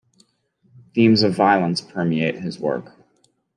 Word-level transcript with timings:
Themes 0.95 1.21
of 1.21 1.35
violence 1.35 1.79
permeate 1.79 2.39
his 2.39 2.57
work. 2.57 2.91